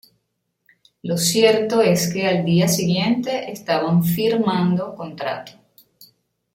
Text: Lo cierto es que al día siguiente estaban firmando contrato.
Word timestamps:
Lo 1.03 1.15
cierto 1.15 1.83
es 1.83 2.11
que 2.11 2.25
al 2.25 2.43
día 2.43 2.67
siguiente 2.67 3.51
estaban 3.51 4.03
firmando 4.03 4.95
contrato. 4.95 5.51